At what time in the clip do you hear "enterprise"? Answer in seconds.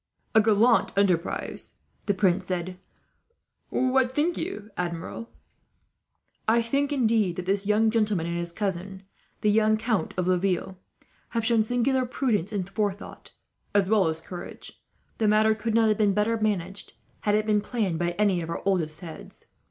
0.97-1.75